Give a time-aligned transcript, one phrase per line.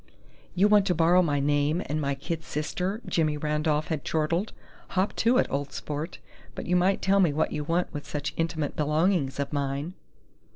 [0.55, 4.51] "You want to borrow my name and my kid sister?" Jimmy Randolph had chortled.
[4.97, 6.17] "Hop to it, old sport!
[6.55, 9.93] But you might tell me what you want with such intimate belongings of mine."